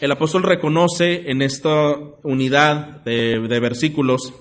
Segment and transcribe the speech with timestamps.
[0.00, 4.32] el apóstol reconoce en esta unidad de, versículos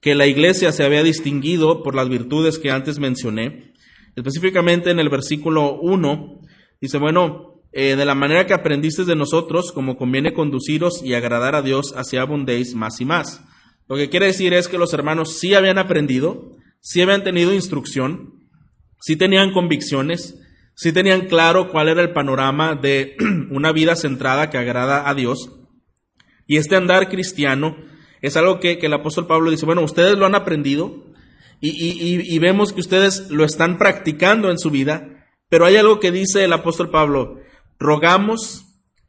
[0.00, 3.74] que la iglesia se había distinguido por las virtudes que antes mencioné.
[4.14, 6.40] Específicamente en el versículo 1,
[6.80, 11.54] dice, bueno, eh, de la manera que aprendiste de nosotros, como conviene conduciros y agradar
[11.54, 13.42] a Dios, así abundéis más y más.
[13.88, 18.48] Lo que quiere decir es que los hermanos sí habían aprendido, sí habían tenido instrucción,
[19.00, 20.38] sí tenían convicciones,
[20.74, 23.16] sí tenían claro cuál era el panorama de
[23.50, 25.50] una vida centrada que agrada a Dios.
[26.46, 27.76] Y este andar cristiano
[28.22, 31.04] es algo que, el apóstol Pablo dice, bueno, ustedes lo han aprendido
[31.60, 36.44] y, vemos que ustedes lo están practicando en su vida, pero hay algo que dice
[36.44, 37.40] el apóstol Pablo,
[37.78, 38.64] rogamos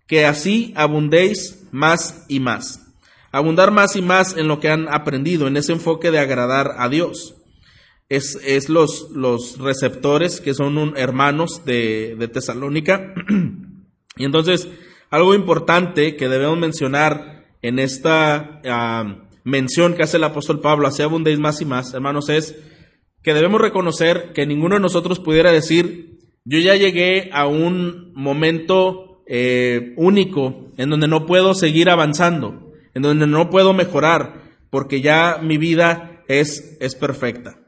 [0.07, 2.81] que así abundéis más y más.
[3.31, 6.87] Abundar más y más en lo que han aprendido, en ese enfoque de agradar a
[6.89, 7.35] Dios.
[8.09, 13.13] Es, los, receptores que son hermanos de, de Tesalónica.
[14.17, 14.67] y entonces,
[15.09, 21.01] algo importante que debemos mencionar en esta ah, mención que hace el apóstol Pablo, así
[21.01, 22.55] abundéis más y más, hermanos, es
[23.23, 29.23] que debemos reconocer que ninguno de nosotros pudiera decir, yo ya llegué a un momento
[29.27, 35.39] eh, único en donde no puedo seguir avanzando, en donde no puedo mejorar, porque ya
[35.41, 37.59] mi vida es, es perfecta.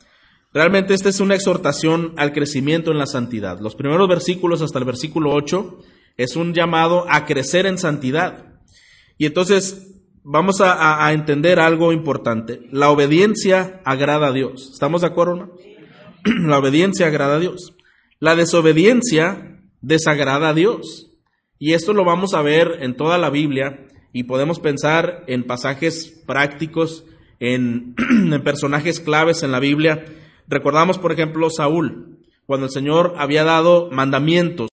[0.54, 3.60] Realmente esta es una exhortación al crecimiento en la santidad.
[3.60, 5.80] Los primeros versículos hasta el versículo 8
[6.20, 8.44] es un llamado a crecer en santidad.
[9.18, 12.60] Y entonces vamos a, entender algo importante.
[12.74, 14.70] La obediencia agrada a Dios.
[14.74, 15.52] ¿Estamos de acuerdo, no?
[16.46, 17.74] La obediencia agrada a Dios.
[18.20, 21.10] La desobediencia desagrada a Dios.
[21.58, 26.22] Y esto lo vamos a ver en toda la Biblia y podemos pensar en pasajes
[26.28, 27.06] prácticos,
[27.40, 27.96] en,
[28.34, 30.04] en personajes claves en la Biblia.
[30.50, 34.68] Recordamos, por ejemplo, Saúl, cuando el Señor había dado mandamientos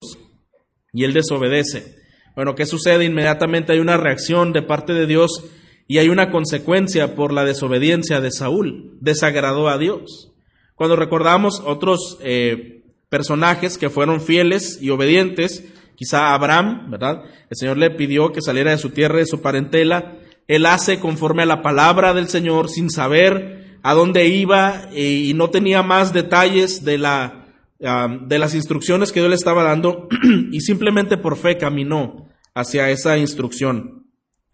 [0.96, 1.94] y él desobedece.
[2.34, 3.04] Bueno, ¿qué sucede?
[3.04, 5.44] Inmediatamente hay una reacción de parte de Dios
[5.86, 8.96] y hay una consecuencia por la desobediencia de Saúl.
[9.00, 10.32] Desagradó a Dios.
[10.74, 15.64] Cuando recordamos otros eh, personajes que fueron fieles y obedientes,
[15.96, 17.24] quizá Abraham, ¿verdad?
[17.50, 20.16] El Señor le pidió que saliera de su tierra y de su parentela.
[20.48, 25.50] Él hace conforme a la palabra del Señor sin saber a dónde iba y no
[25.50, 27.45] tenía más detalles de la
[27.78, 30.08] de las instrucciones que Dios le estaba dando
[30.52, 34.06] y simplemente por fe caminó hacia esa instrucción.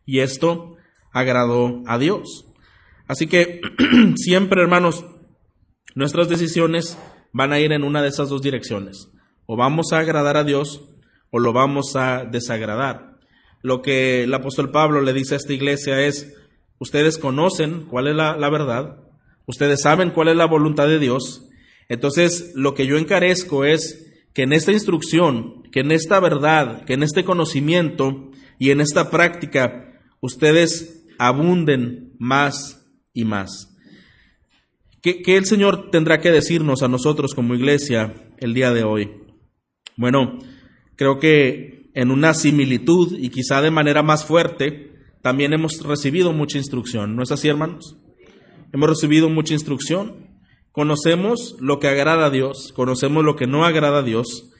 [0.04, 0.76] Y esto
[1.12, 2.46] agradó a Dios.
[3.06, 3.60] Así que
[4.16, 5.04] siempre, hermanos,
[5.94, 6.98] nuestras decisiones
[7.32, 9.08] van a ir en una de esas dos direcciones.
[9.46, 10.82] O vamos a agradar a Dios
[11.30, 13.18] o lo vamos a desagradar.
[13.62, 16.34] Lo que el apóstol Pablo le dice a esta iglesia es,
[16.78, 18.96] ustedes conocen cuál es la, la verdad,
[19.46, 21.48] ustedes saben cuál es la voluntad de Dios,
[21.88, 26.94] entonces, lo que yo encarezco es que en esta instrucción, que en esta verdad, que
[26.94, 33.76] en este conocimiento y en esta práctica, ustedes abunden más y más.
[35.02, 39.10] ¿Qué, el Señor tendrá que decirnos a nosotros como iglesia el día de hoy?
[39.96, 40.38] Bueno,
[40.94, 46.58] creo que en una similitud y quizá de manera más fuerte, también hemos recibido mucha
[46.58, 47.16] instrucción.
[47.16, 47.98] ¿No es así, hermanos?
[48.72, 50.31] Hemos recibido mucha instrucción.
[50.72, 54.50] Conocemos lo que agrada a Dios, conocemos lo que no agrada a Dios,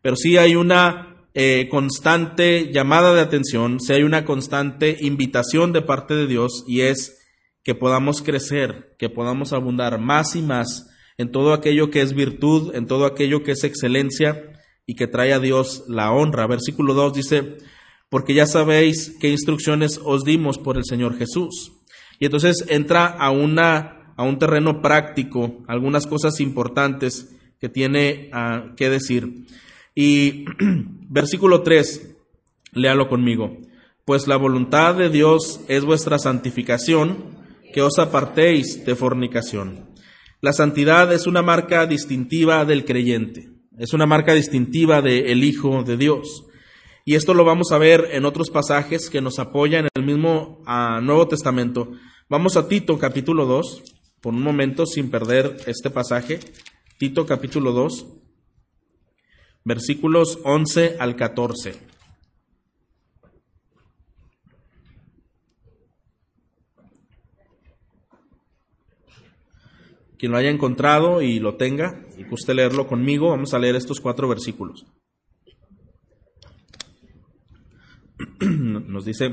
[0.00, 5.82] pero sí hay una eh, constante llamada de atención, sí hay una constante invitación de
[5.82, 7.18] parte de Dios y es
[7.62, 12.74] que podamos crecer, que podamos abundar más y más en todo aquello que es virtud,
[12.74, 14.52] en todo aquello que es excelencia
[14.86, 16.46] y que trae a Dios la honra.
[16.46, 17.58] Versículo 2 dice,
[18.08, 21.72] porque ya sabéis qué instrucciones os dimos por el Señor Jesús.
[22.18, 28.72] Y entonces entra a una a un terreno práctico algunas cosas importantes que tiene ah,
[28.76, 29.46] que decir.
[29.94, 30.44] Y
[31.08, 32.16] versículo 3,
[32.72, 33.56] léalo conmigo.
[34.04, 37.38] Pues la voluntad de Dios es vuestra santificación,
[37.72, 39.88] que os apartéis de fornicación.
[40.40, 45.96] La santidad es una marca distintiva del creyente, es una marca distintiva del Hijo de
[45.96, 46.44] Dios.
[47.04, 50.60] Y esto lo vamos a ver en otros pasajes que nos apoyan en el mismo
[50.66, 51.92] ah, Nuevo Testamento.
[52.28, 56.40] Vamos a Tito capítulo 2 por un momento sin perder este pasaje.
[56.98, 58.06] Tito capítulo 2,
[59.64, 61.88] versículos 11 al 14.
[70.18, 74.00] Quien lo haya encontrado y lo tenga y guste leerlo conmigo, vamos a leer estos
[74.00, 74.84] cuatro versículos.
[78.40, 79.32] Nos dice,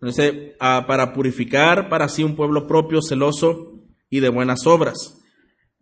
[0.00, 3.74] Entonces, ah, para purificar para sí un pueblo propio celoso
[4.08, 5.20] y de buenas obras.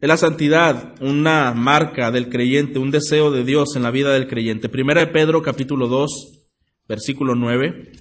[0.01, 4.29] Es la santidad una marca del creyente, un deseo de Dios en la vida del
[4.29, 4.69] creyente.
[4.69, 6.47] Primera de Pedro capítulo 2,
[6.89, 7.93] versículo 9.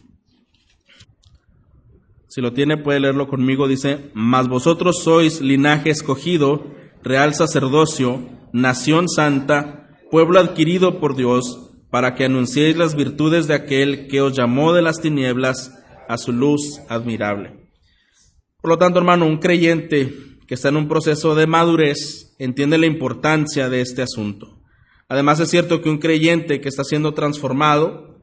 [2.28, 3.68] Si lo tiene puede leerlo conmigo.
[3.68, 6.66] Dice, mas vosotros sois linaje escogido,
[7.04, 14.08] real sacerdocio, nación santa, pueblo adquirido por Dios, para que anunciéis las virtudes de aquel
[14.08, 15.74] que os llamó de las tinieblas
[16.08, 17.68] a su luz admirable.
[18.62, 20.14] Por lo tanto, hermano, un creyente
[20.48, 24.60] que está en un proceso de madurez entiende la importancia de este asunto.
[25.10, 28.20] Además, es cierto que un creyente que está siendo transformado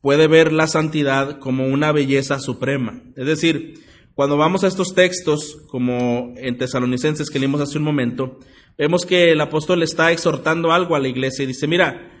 [0.00, 3.02] puede ver la santidad como una belleza suprema.
[3.16, 3.80] Es decir,
[4.14, 8.38] cuando vamos a estos textos, como en Tesalonicenses que leímos hace un momento,
[8.76, 12.12] vemos que el apóstol está exhortando algo a la iglesia y dice, mira,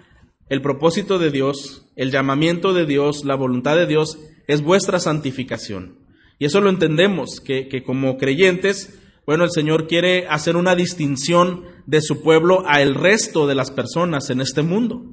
[0.48, 5.98] el propósito de Dios, el llamamiento de Dios, la voluntad de Dios es vuestra santificación.
[6.40, 11.64] Y eso lo entendemos, que, que como creyentes, bueno, el Señor quiere hacer una distinción
[11.86, 15.04] de su pueblo a el resto de las personas en este mundo.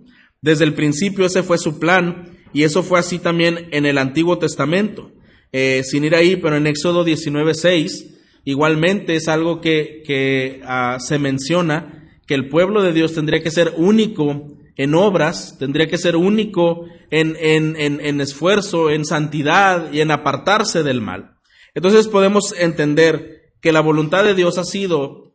[0.41, 4.37] Desde el principio ese fue su plan y eso fue así también en el Antiguo
[4.37, 5.11] Testamento.
[5.51, 11.19] Eh, sin ir ahí, pero en Éxodo 19.6, igualmente es algo que, que ah, se
[11.19, 16.15] menciona, que el pueblo de Dios tendría que ser único en obras, tendría que ser
[16.15, 21.37] único en, en, en, esfuerzo, en santidad y en apartarse del mal.
[21.73, 25.33] Entonces podemos entender que la voluntad de Dios ha sido,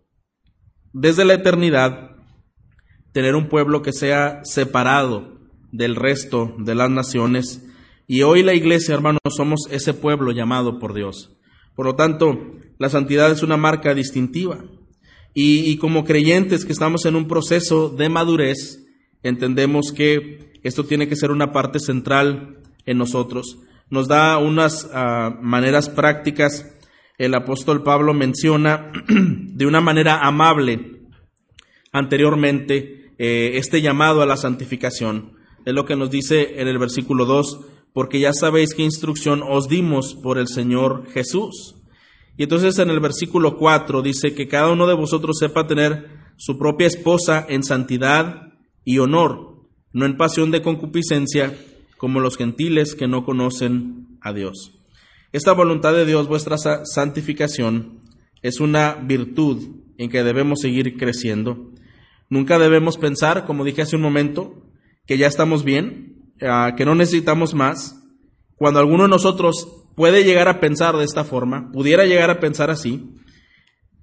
[0.92, 2.16] desde la eternidad,
[3.12, 5.38] tener un pueblo que sea separado
[5.72, 7.62] del resto de las naciones.
[8.06, 11.38] Y hoy la iglesia, hermanos, somos ese pueblo llamado por Dios.
[11.74, 12.38] Por lo tanto,
[12.78, 14.64] la santidad es una marca distintiva.
[15.32, 18.89] Y, y como creyentes que estamos en un proceso de madurez,
[19.22, 23.58] entendemos que esto tiene que ser una parte central en nosotros.
[23.88, 26.66] Nos da unas ah, maneras prácticas.
[27.18, 31.02] El apóstol Pablo menciona de una manera amable
[31.92, 35.32] anteriormente eh, este llamado a la santificación.
[35.64, 37.60] Es lo que nos dice en el versículo 2,
[37.92, 41.76] porque ya sabéis qué instrucción os dimos por el Señor Jesús.
[42.36, 46.56] Y entonces en el versículo 4 dice que cada uno de vosotros sepa tener su
[46.56, 48.49] propia esposa en santidad
[48.84, 51.54] y honor, no en pasión de concupiscencia,
[51.96, 54.72] como los gentiles que no conocen a Dios.
[55.32, 58.00] Esta voluntad de Dios, vuestra santificación,
[58.42, 61.70] es una virtud en que debemos seguir creciendo.
[62.30, 64.62] Nunca debemos pensar, como dije hace un momento,
[65.06, 68.02] que ya estamos bien, ah, que no necesitamos más.
[68.56, 72.70] Cuando alguno de nosotros puede llegar a pensar de esta forma, pudiera llegar a pensar
[72.70, 73.14] así,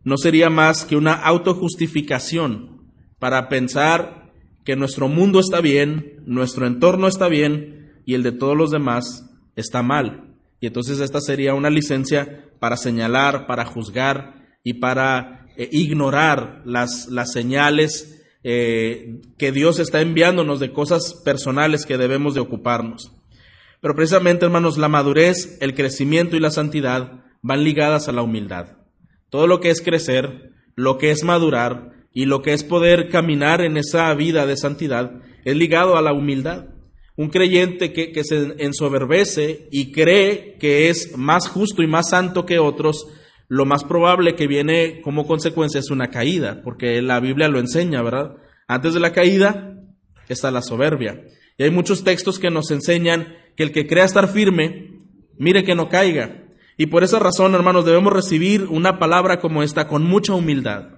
[0.03, 4.26] no sería más que una autojustificación para pensar
[4.67, 9.33] que nuestro mundo está bien, nuestro entorno está bien y el de todos los demás
[9.55, 10.35] está mal.
[10.59, 17.07] Y entonces esta sería una licencia para señalar, para juzgar y para eh, ignorar las,
[17.07, 23.13] las señales eh, que Dios está enviándonos de cosas personales que debemos de ocuparnos.
[23.79, 28.79] Pero precisamente, hermanos, la madurez, el crecimiento y la santidad van ligadas a la humildad.
[29.29, 33.61] Todo lo que es crecer, lo que es madurar, y lo que es poder caminar
[33.61, 36.65] en esa vida de santidad es ligado a la humildad.
[37.15, 42.59] Un creyente que, se ensoberbece y cree que es más justo y más santo que
[42.59, 43.07] otros,
[43.47, 48.03] lo más probable que viene como consecuencia es una caída, porque la Biblia lo enseña,
[48.03, 48.35] ¿verdad?
[48.67, 49.79] Antes de la caída
[50.27, 51.23] está la soberbia.
[51.57, 54.99] Y hay muchos textos que nos enseñan que el que crea estar firme,
[55.37, 56.45] mire que no caiga.
[56.77, 60.96] Y por esa razón, hermanos, debemos recibir una palabra como esta con mucha humildad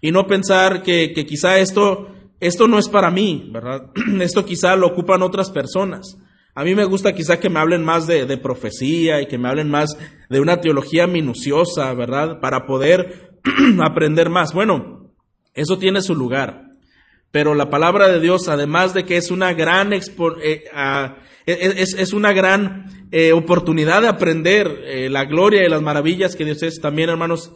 [0.00, 2.08] y no pensar que, quizá esto,
[2.40, 3.90] esto no es para mí, ¿verdad?
[4.20, 6.16] Esto quizá lo ocupan otras personas.
[6.54, 9.48] A mí me gusta quizá que me hablen más de, de, profecía y que me
[9.48, 9.96] hablen más
[10.28, 12.40] de una teología minuciosa, ¿verdad?
[12.40, 13.38] Para poder
[13.80, 14.52] aprender más.
[14.52, 15.12] Bueno,
[15.54, 16.70] eso tiene su lugar.
[17.30, 20.00] Pero la palabra de Dios, además de que es una gran, eh,
[21.46, 26.44] es, es, una gran eh, oportunidad de aprender eh, la gloria y las maravillas que
[26.44, 27.52] Dios es, también, hermanos,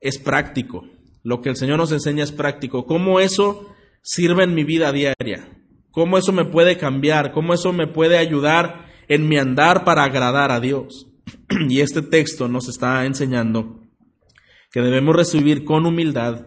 [0.00, 0.86] es práctico.
[1.22, 2.86] Lo que el Señor nos enseña es práctico.
[2.86, 5.48] ¿Cómo eso sirve en mi vida diaria?
[5.90, 7.32] ¿Cómo eso me puede cambiar?
[7.32, 11.06] ¿Cómo eso me puede ayudar en mi andar para agradar a Dios?
[11.68, 13.80] Y este texto nos está enseñando
[14.70, 16.46] que debemos recibir con humildad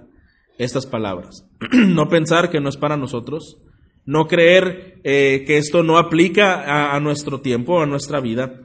[0.57, 1.47] estas palabras.
[1.71, 3.57] No pensar que no es para nosotros,
[4.05, 8.61] no creer eh, que esto no aplica a, nuestro tiempo, a nuestra vida.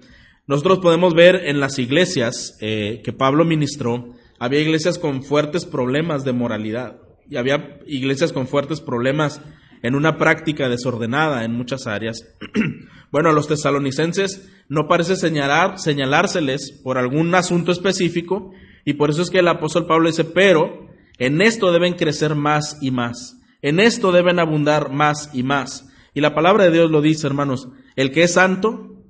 [0.47, 6.25] Nosotros podemos ver en las iglesias eh, que Pablo ministró, había iglesias con fuertes problemas
[6.25, 6.97] de moralidad
[7.29, 9.41] y había iglesias con fuertes problemas
[9.83, 12.25] en una práctica desordenada en muchas áreas.
[13.11, 18.53] bueno, a los tesalonicenses no parece señalar, señalárseles por algún asunto específico
[18.85, 20.89] y por eso es que el apóstol Pablo dice, pero
[21.19, 25.89] en esto deben crecer más y más, en esto deben abundar más y más.
[26.15, 29.03] Y la palabra de Dios lo dice, hermanos, el que es santo,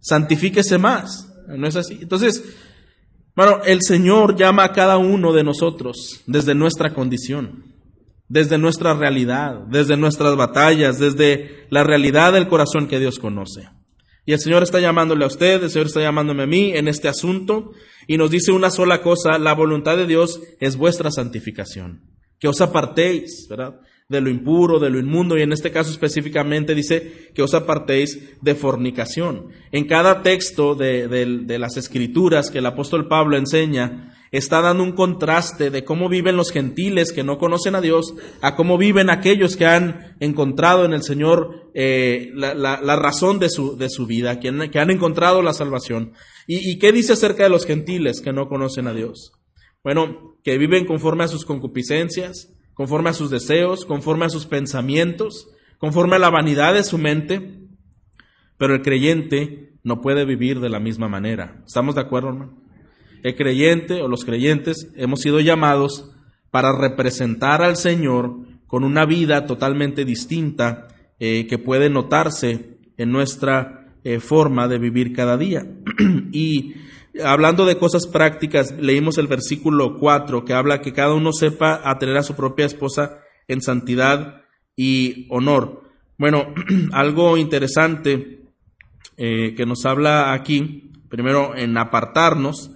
[0.00, 1.32] santifíquese más.
[1.46, 1.98] ¿No es así?
[2.02, 2.44] Entonces,
[3.38, 7.72] bueno, el Señor llama a cada uno de nosotros desde nuestra condición,
[8.28, 13.68] desde nuestra realidad, desde nuestras batallas, desde la realidad del corazón que Dios conoce.
[14.26, 17.06] Y el Señor está llamándole a usted, el Señor está llamándome a mí en este
[17.06, 17.70] asunto
[18.08, 22.02] y nos dice una sola cosa, la voluntad de Dios es vuestra santificación,
[22.40, 23.78] que os apartéis, ¿verdad?
[24.08, 28.18] De lo impuro, de lo inmundo, y en este caso específicamente dice que os apartéis
[28.40, 29.48] de fornicación.
[29.70, 35.70] En cada texto de, las escrituras que el apóstol Pablo enseña, está dando un contraste
[35.70, 39.64] de cómo viven los gentiles que no conocen a Dios a cómo viven aquellos que
[39.64, 44.70] han encontrado en el Señor eh, la, razón de su, de su vida, que han,
[44.70, 46.12] que han, encontrado la salvación.
[46.46, 49.32] ¿Y, ¿Y qué dice acerca de los gentiles que no conocen a Dios?
[49.84, 55.48] Bueno, que viven conforme a sus concupiscencias, conforme a sus deseos, conforme a sus pensamientos,
[55.78, 57.58] conforme a la vanidad de su mente.
[58.56, 61.60] Pero el creyente no puede vivir de la misma manera.
[61.66, 62.56] ¿Estamos de acuerdo, hermano?
[63.24, 66.12] El creyente o los creyentes hemos sido llamados
[66.52, 70.86] para representar al Señor con una vida totalmente distinta
[71.18, 75.66] eh, que puede notarse en nuestra eh, forma de vivir cada día.
[76.32, 76.74] y
[77.24, 82.16] hablando de cosas prácticas, leímos el versículo 4 que habla que cada uno sepa atener
[82.16, 84.42] a su propia esposa en santidad
[84.76, 85.82] y honor.
[86.18, 86.54] Bueno,
[86.92, 88.42] algo interesante
[89.16, 92.70] eh, que nos habla aquí, primero en apartarnos,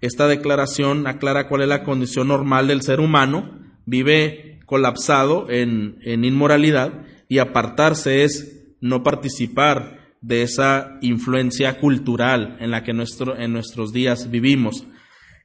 [0.00, 6.24] esta declaración aclara cuál es la condición normal del ser humano, vive colapsado en, en
[6.24, 13.52] inmoralidad y apartarse es no participar de esa influencia cultural en la que nuestro, en
[13.52, 14.84] nuestros días vivimos.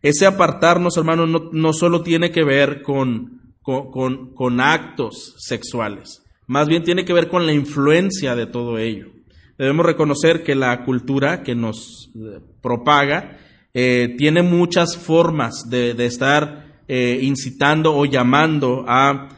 [0.01, 6.67] Ese apartarnos, hermanos, no, no solo tiene que ver con, con, con, actos sexuales, más
[6.67, 9.11] bien tiene que ver con la influencia de todo ello.
[9.57, 13.37] Debemos reconocer que la cultura que nos eh, propaga
[13.73, 19.29] eh, tiene muchas formas de, de estar eh, incitando o llamando a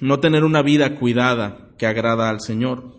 [0.00, 2.93] no tener una vida cuidada que agrada al Señor.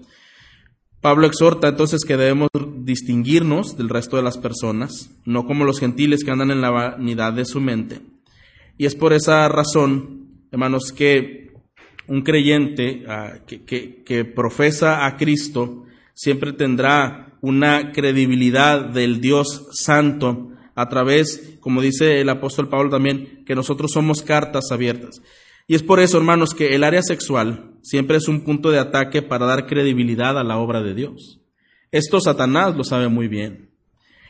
[1.06, 6.24] Pablo exhorta entonces que debemos distinguirnos del resto de las personas, no como los gentiles
[6.24, 8.02] que andan en la vanidad de su mente.
[8.80, 11.52] Y es por esa razón, hermanos, que
[12.08, 15.86] un creyente ah, que, profesa a Cristo
[16.16, 23.44] siempre tendrá una credibilidad del Dios Santo a través, como dice el apóstol Pablo también,
[23.46, 25.22] que nosotros somos cartas abiertas.
[25.68, 29.22] Y es por eso, hermanos, que el área sexual siempre es un punto de ataque
[29.22, 31.40] para dar credibilidad a la obra de Dios.
[31.92, 33.70] Esto Satanás lo sabe muy bien.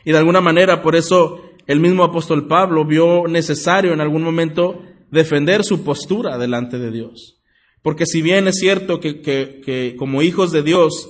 [0.04, 4.82] Y de alguna manera, por eso el mismo apóstol Pablo vio necesario en algún momento
[5.10, 7.40] defender su postura delante de Dios.
[7.82, 11.08] Porque si bien es cierto que, que, como hijos de Dios,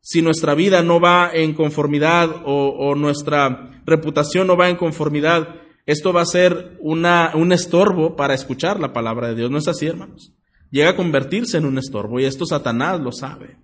[0.00, 5.56] si nuestra vida no va en conformidad o, o nuestra reputación no va en conformidad
[5.88, 9.50] esto va a ser una, un estorbo para escuchar la palabra de Dios.
[9.50, 10.34] ¿No es así, hermanos?
[10.70, 13.56] Llega a convertirse en un estorbo y esto Satanás lo sabe.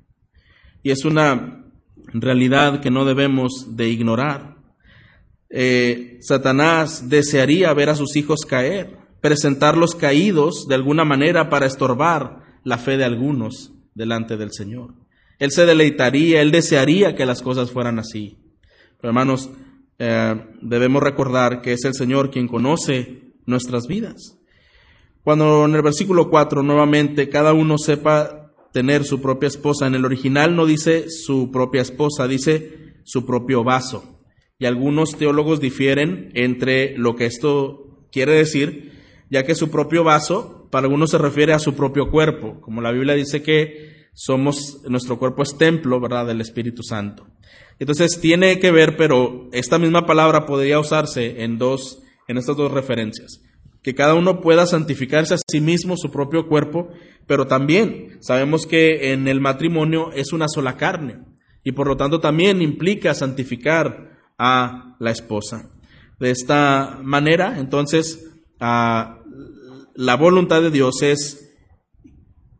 [0.82, 1.64] Y es una
[2.12, 4.56] realidad que no debemos de ignorar.
[5.50, 12.40] Eh, Satanás desearía ver a sus hijos caer, presentarlos caídos de alguna manera para estorbar
[12.64, 14.94] la fe de algunos delante del Señor.
[15.38, 18.38] Él se deleitaría, él desearía que las cosas fueran así.
[19.00, 19.50] Pero hermanos,
[19.98, 24.38] eh, debemos recordar que es el Señor quien conoce nuestras vidas.
[25.24, 30.04] Cuando en el versículo 4 nuevamente cada uno sepa tener su propia esposa, en el
[30.04, 34.20] original no dice su propia esposa, dice su propio vaso.
[34.58, 38.92] Y algunos teólogos difieren entre lo que esto quiere decir,
[39.30, 42.92] ya que su propio vaso para algunos se refiere a su propio cuerpo, como la
[42.92, 47.26] Biblia dice que somos nuestro cuerpo es templo, ¿verdad?, del Espíritu Santo.
[47.78, 52.70] Entonces tiene que ver, pero esta misma palabra podría usarse en dos, en estas dos
[52.70, 53.40] referencias.
[53.84, 56.88] Que cada uno pueda santificarse a sí mismo, su propio cuerpo,
[57.28, 61.20] pero también sabemos que en el matrimonio es una sola carne
[61.62, 65.70] y por lo tanto también implica santificar a la esposa.
[66.18, 71.54] De esta manera, entonces, la voluntad de Dios es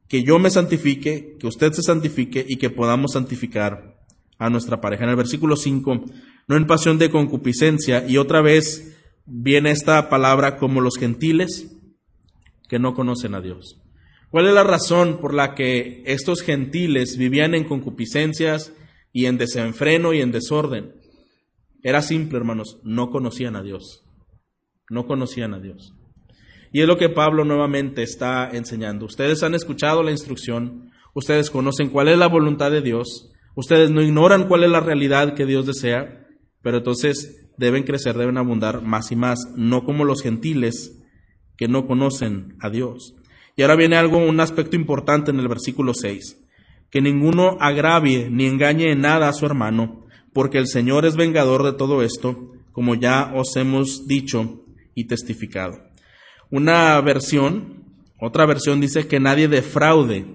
[0.08, 3.96] que yo me santifique, que usted se santifique y que podamos santificar
[4.38, 5.04] a nuestra pareja.
[5.04, 6.04] En el versículo 5,
[6.48, 8.90] no en pasión de concupiscencia, y otra vez
[9.26, 11.70] viene esta palabra como los gentiles
[12.68, 13.80] que no conocen a Dios.
[14.30, 18.72] ¿Cuál es la razón por la que estos gentiles vivían en concupiscencias
[19.12, 20.92] y en desenfreno y en desorden?
[21.82, 24.04] Era simple, hermanos, no conocían a Dios.
[24.90, 25.94] No conocían a Dios.
[26.72, 29.06] Y es lo que Pablo nuevamente está enseñando.
[29.06, 34.02] Ustedes han escuchado la instrucción, ustedes conocen cuál es la voluntad de Dios, ustedes no
[34.02, 36.26] ignoran cuál es la realidad que Dios desea,
[36.62, 41.00] pero entonces deben crecer, deben abundar más y más, no como los gentiles
[41.56, 43.14] que no conocen a Dios.
[43.56, 46.40] Y ahora viene algo, un aspecto importante en el versículo 6,
[46.90, 51.62] que ninguno agravie ni engañe en nada a su hermano, porque el Señor es vengador
[51.62, 55.78] de todo esto, como ya os hemos dicho y testificado.
[56.50, 57.84] Una versión,
[58.20, 60.26] otra versión dice que nadie defraude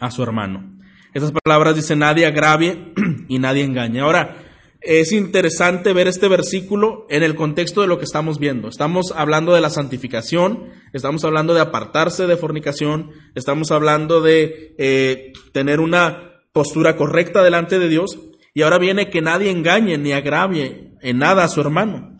[0.00, 0.78] a su hermano.
[1.14, 2.92] Esas palabras dicen nadie agravie
[3.28, 4.00] y nadie engañe.
[4.00, 4.36] Ahora,
[4.80, 8.68] es interesante ver este versículo en el contexto de lo que estamos viendo.
[8.68, 15.32] Estamos hablando de la santificación, estamos hablando de apartarse de fornicación, estamos hablando de eh,
[15.52, 18.18] tener una postura correcta delante de Dios.
[18.54, 22.18] Y ahora viene que nadie engañe ni agravie en nada a su hermano.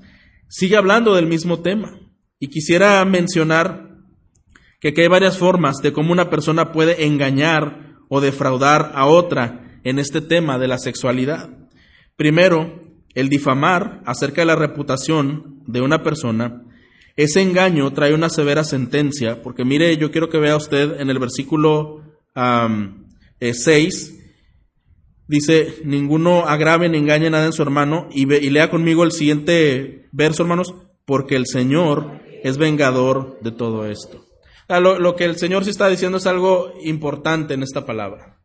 [0.49, 1.99] Sigue hablando del mismo tema.
[2.38, 3.90] Y quisiera mencionar
[4.81, 9.99] que hay varias formas de cómo una persona puede engañar o defraudar a otra en
[9.99, 11.60] este tema de la sexualidad.
[12.21, 12.83] Primero,
[13.15, 16.67] el difamar acerca de la reputación de una persona,
[17.17, 21.19] ese engaño trae una severa sentencia, porque mire, yo quiero que vea usted en el
[21.19, 22.03] versículo
[22.35, 24.35] 6, eh,
[25.29, 30.11] dice, ninguno agrave ni engañe nada en su hermano, y, y lea conmigo el siguiente
[30.12, 30.75] verso, hermanos,
[31.07, 34.27] porque el Señor es vengador de todo esto.
[34.69, 38.39] Lo, lo que el Señor sí está diciendo es algo importante en esta palabra.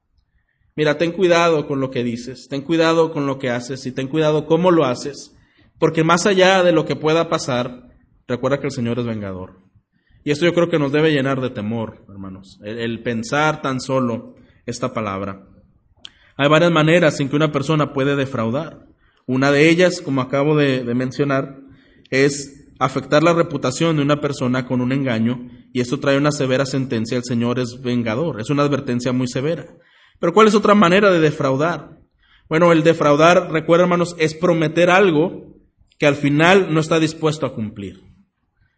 [0.76, 4.08] Mira, ten cuidado con lo que dices, ten cuidado con lo que haces y ten
[4.08, 5.34] cuidado cómo lo haces,
[5.80, 7.90] porque más allá de lo que pueda pasar,
[8.28, 9.62] recuerda que el Señor es vengador.
[10.26, 14.36] Y esto yo creo que nos debe llenar de temor, hermanos, el, pensar tan solo
[14.66, 15.48] esta palabra.
[16.36, 18.88] Hay varias maneras en que una persona puede defraudar.
[19.28, 21.60] Una de ellas, como acabo de mencionar,
[22.10, 26.66] es afectar la reputación de una persona con un engaño y esto trae una severa
[26.66, 27.18] sentencia.
[27.18, 28.42] El Señor es vengador.
[28.42, 29.68] Es una advertencia muy severa.
[30.20, 32.00] Pero ¿cuál es otra manera de defraudar?
[32.48, 35.56] Bueno, el defraudar, recuerda hermanos, es prometer algo
[35.98, 38.02] que al final no está dispuesto a cumplir.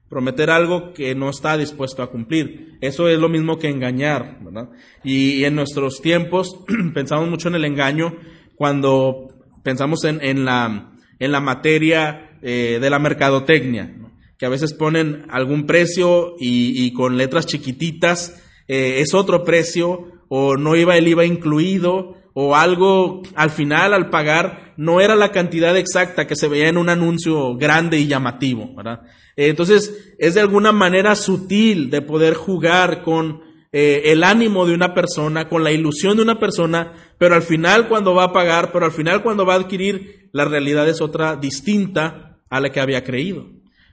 [0.10, 2.78] Prometer algo que no está dispuesto a cumplir.
[2.80, 4.69] Eso es lo mismo que engañar, ¿verdad?
[5.04, 8.15] Y, en nuestros tiempos pensamos mucho en el engaño
[8.56, 9.28] cuando
[9.63, 13.97] pensamos en, la, en la materia eh, de la mercadotecnia,
[14.38, 20.58] que a veces ponen algún precio y, con letras chiquititas eh, es otro precio o
[20.58, 25.76] no iba el IVA incluido, o algo al final al pagar no era la cantidad
[25.76, 29.02] exacta que se veía en un anuncio grande y llamativo, ¿verdad?
[29.36, 34.94] Entonces, es de alguna manera sutil de poder jugar con eh, el ánimo de una
[34.94, 38.86] persona, con la ilusión de una persona, pero al final cuando va a pagar, pero
[38.86, 43.04] al final cuando va a adquirir, la realidad es otra distinta a la que había
[43.04, 43.48] creído.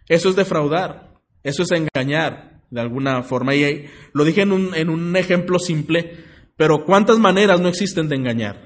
[0.08, 3.54] Eso es defraudar, eso es engañar, de alguna forma.
[3.54, 6.24] Y lo dije en un, en un ejemplo simple,
[6.56, 8.60] pero ¿cuántas maneras no existen de engañar?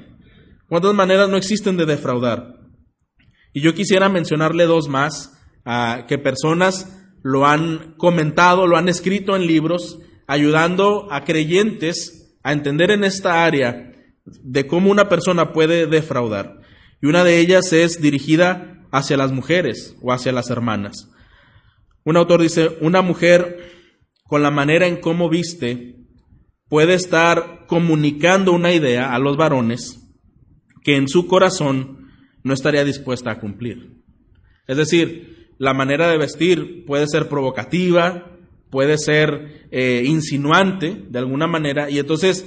[0.68, 2.58] ¿Cuántas maneras no existen de defraudar?
[3.52, 5.34] Y yo quisiera mencionarle dos más,
[6.06, 12.90] que personas lo han comentado, lo han escrito en libros, ayudando a creyentes a entender
[12.90, 13.92] en esta área
[14.24, 16.60] de cómo una persona puede defraudar.
[17.02, 21.10] Y una de ellas es dirigida hacia las mujeres o hacia las hermanas.
[22.04, 23.77] Un autor dice, una mujer
[24.28, 25.96] con la manera en cómo viste,
[26.68, 29.98] puede estar comunicando una idea a los varones
[30.84, 32.10] que en su corazón
[32.44, 34.02] no estaría dispuesta a cumplir.
[34.66, 38.36] Es decir, la manera de vestir puede ser provocativa,
[38.70, 42.46] puede ser eh, insinuante de alguna manera, y entonces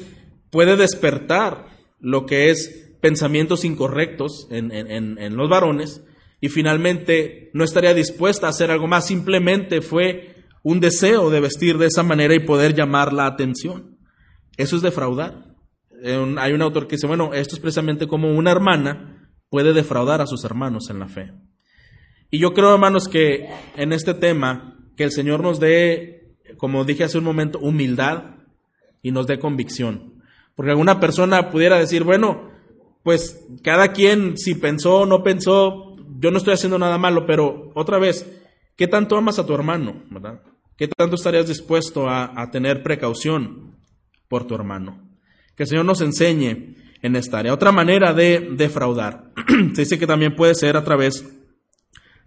[0.51, 1.65] puede despertar
[1.99, 6.03] lo que es pensamientos incorrectos en, en los varones,
[6.39, 11.77] y finalmente no estaría dispuesta a hacer algo más, simplemente fue un deseo de vestir
[11.77, 13.97] de esa manera y poder llamar la atención.
[14.57, 15.55] Eso es defraudar.
[16.03, 20.21] Eh, hay un autor que dice, bueno, esto es precisamente como una hermana puede defraudar
[20.21, 21.33] a sus hermanos en la fe.
[22.29, 27.03] Y yo creo, hermanos, que en este tema, que el Señor nos dé, como dije
[27.03, 28.37] hace un momento, humildad
[29.01, 30.21] y nos dé convicción.
[30.55, 32.49] Porque alguna persona pudiera decir, bueno,
[33.03, 37.71] pues cada quien si pensó o no pensó, yo no estoy haciendo nada malo, pero
[37.73, 38.25] otra vez,
[38.77, 40.03] ¿qué tanto amas a tu hermano?
[40.09, 40.41] ¿verdad?
[40.81, 43.77] ¿Qué tanto estarías dispuesto a, tener precaución
[44.27, 44.99] por tu hermano.
[45.55, 47.53] Que el Señor nos enseñe en esta área.
[47.53, 49.31] Otra manera de defraudar.
[49.75, 51.23] Se dice que también puede ser a través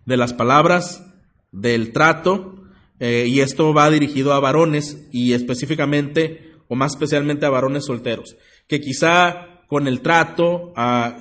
[0.06, 1.04] de las palabras,
[1.50, 2.62] del trato,
[3.00, 8.36] eh, y esto va dirigido a varones y específicamente o más especialmente a varones solteros,
[8.68, 10.72] que quizá con el trato,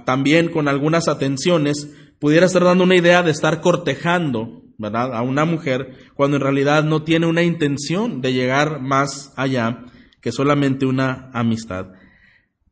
[0.06, 5.96] también con algunas atenciones, pudiera estar dando una idea de estar cortejando a una mujer
[6.16, 9.86] cuando en realidad no tiene una intención de llegar más allá
[10.22, 11.88] que solamente una amistad.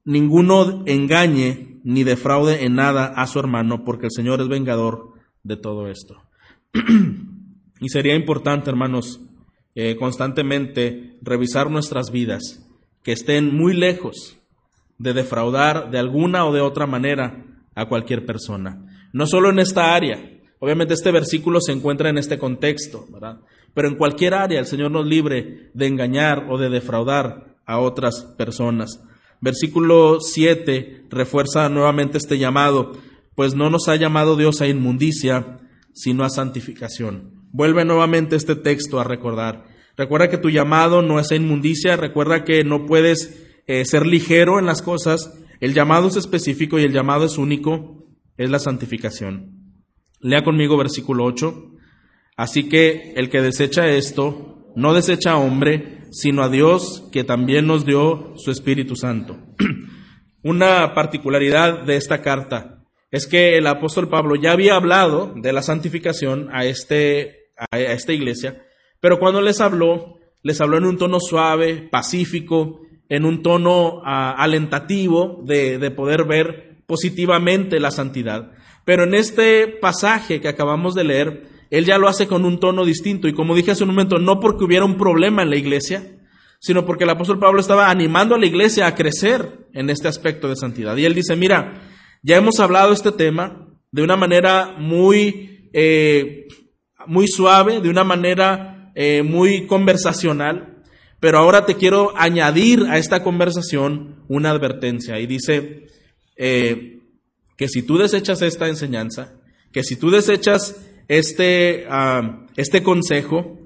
[0.03, 5.57] Ninguno engañe ni defraude en nada a su hermano, porque el Señor es vengador de
[5.57, 6.21] todo esto.
[7.79, 9.19] y sería importante, hermanos,
[9.75, 12.67] eh, constantemente revisar nuestras vidas,
[13.03, 14.37] que estén muy lejos
[14.97, 17.43] de defraudar de alguna o de otra manera
[17.75, 19.09] a cualquier persona.
[19.13, 23.39] No solo en esta área, obviamente este versículo se encuentra en este contexto, ¿verdad?
[23.73, 28.21] Pero en cualquier área el Señor nos libre de engañar o de defraudar a otras
[28.37, 29.01] personas.
[29.41, 32.93] Versículo 7 refuerza nuevamente este llamado,
[33.33, 35.57] pues no nos ha llamado Dios a inmundicia,
[35.93, 37.47] sino a santificación.
[37.51, 39.65] Vuelve nuevamente este texto a recordar.
[39.97, 44.59] Recuerda que tu llamado no es a inmundicia, recuerda que no puedes eh, ser ligero
[44.59, 45.33] en las cosas.
[45.59, 48.05] El llamado es específico y el llamado es único,
[48.37, 49.60] es la santificación.
[50.21, 51.71] Lea conmigo versículo 8.
[52.37, 57.67] Así que el que desecha esto, no desecha a hombre, sino a Dios que también
[57.67, 59.37] nos dio su Espíritu Santo.
[60.43, 65.61] Una particularidad de esta carta es que el apóstol Pablo ya había hablado de la
[65.61, 68.63] santificación a, este, a esta iglesia,
[68.99, 74.33] pero cuando les habló, les habló en un tono suave, pacífico, en un tono ah,
[74.37, 78.51] alentativo de, de poder ver positivamente la santidad.
[78.85, 82.83] Pero en este pasaje que acabamos de leer, él ya lo hace con un tono
[82.85, 86.17] distinto y como dije hace un momento, no porque hubiera un problema en la iglesia,
[86.59, 90.47] sino porque el apóstol Pablo estaba animando a la iglesia a crecer en este aspecto
[90.47, 90.95] de santidad.
[90.97, 91.81] Y él dice, mira,
[92.21, 96.47] ya hemos hablado este tema de una manera muy, eh,
[97.07, 100.83] muy suave, de una manera eh, muy conversacional,
[101.19, 105.19] pero ahora te quiero añadir a esta conversación una advertencia.
[105.19, 105.87] Y dice
[106.35, 107.00] eh,
[107.61, 109.39] que si tú desechas esta enseñanza,
[109.71, 111.85] que si tú desechas este,
[112.55, 113.59] este consejo,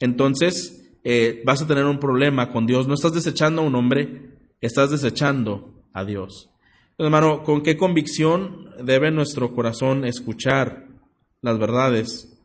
[0.00, 2.86] entonces eh, vas a tener un problema con Dios.
[2.86, 6.50] No estás desechando a un hombre, estás desechando a Dios.
[6.98, 10.86] hermano, ¿con qué convicción debe nuestro corazón escuchar
[11.40, 12.38] las verdades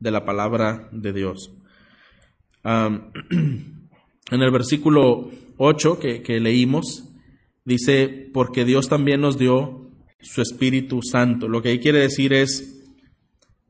[0.00, 1.50] de la palabra de Dios?
[2.64, 3.82] en
[4.30, 7.04] el versículo 8 que, que leímos,
[7.66, 9.87] dice, porque Dios también nos dio
[10.20, 11.48] su Espíritu Santo.
[11.48, 12.78] Lo que ahí quiere decir es,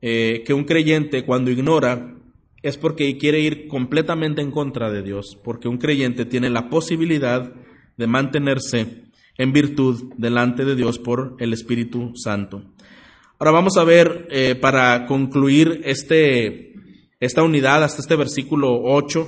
[0.01, 2.15] eh, que un creyente cuando ignora
[2.61, 7.53] es porque quiere ir completamente en contra de Dios, porque un creyente tiene la posibilidad
[7.97, 9.03] de mantenerse
[9.37, 12.63] en virtud delante de Dios por el Espíritu Santo.
[13.39, 16.73] Ahora vamos a ver, eh, para concluir este,
[17.19, 19.27] esta unidad hasta este versículo 8,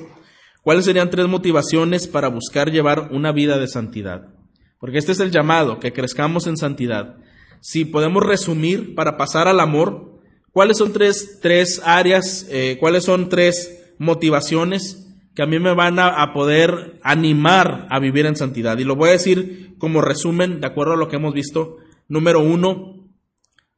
[0.63, 4.40] cuáles serían tres motivaciones para buscar llevar una vida de santidad.
[4.81, 7.15] Porque este es el llamado, que crezcamos en santidad.
[7.61, 10.11] Si podemos resumir, para pasar al amor,
[10.51, 15.97] ¿Cuáles son tres, tres áreas, eh, cuáles son tres motivaciones que a mí me van
[15.97, 18.77] a, poder animar a vivir en santidad?
[18.77, 21.77] Y lo voy a decir como resumen, de acuerdo a lo que hemos visto.
[22.09, 23.07] Número uno,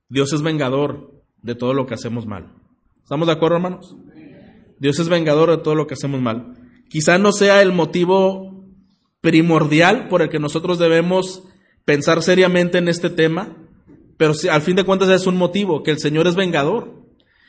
[0.09, 2.51] Dios es vengador de todo lo que hacemos mal.
[3.03, 3.95] ¿Estamos de acuerdo, hermanos?
[4.79, 6.55] Dios es vengador de todo lo que hacemos mal.
[6.89, 8.52] Quizá no sea el motivo
[9.23, 11.43] primordial por el que nosotros debemos
[11.85, 13.55] pensar seriamente en este tema,
[14.17, 17.07] pero al fin de cuentas es un motivo, que el Señor es vengador.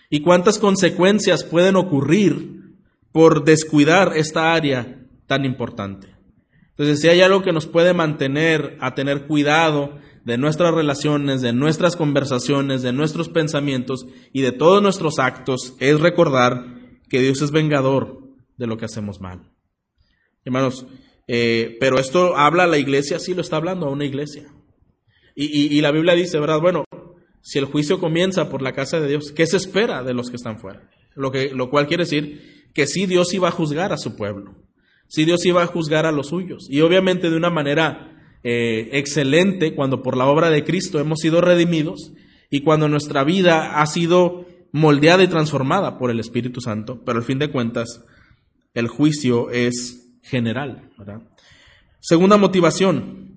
[0.08, 2.76] ¿Y cuántas consecuencias pueden ocurrir
[3.10, 6.14] por descuidar esta área tan importante?
[6.70, 11.52] Entonces, si hay algo que nos puede mantener a tener cuidado de nuestras relaciones, de
[11.52, 16.66] nuestras conversaciones, de nuestros pensamientos y de todos nuestros actos, es recordar
[17.08, 18.20] que Dios es vengador
[18.56, 19.50] de lo que hacemos mal.
[20.44, 20.86] Hermanos,
[21.26, 24.44] eh, pero esto habla la iglesia, sí lo está hablando a una iglesia.
[25.36, 26.60] Y, la Biblia dice, ¿verdad?
[26.60, 26.84] Bueno,
[27.40, 30.36] si el juicio comienza por la casa de Dios, ¿qué se espera de los que
[30.36, 30.88] están fuera?
[31.16, 34.54] Lo, que, lo cual quiere decir que sí Dios iba a juzgar a su pueblo,
[35.08, 39.74] sí Dios iba a juzgar a los suyos, y obviamente de una manera eh, excelente
[39.74, 42.12] cuando por la obra de Cristo hemos sido redimidos
[42.50, 47.24] y cuando nuestra vida ha sido moldeada y transformada por el Espíritu Santo, pero al
[47.24, 48.04] fin de cuentas
[48.74, 50.90] el juicio es general.
[52.00, 53.34] Segunda motivación,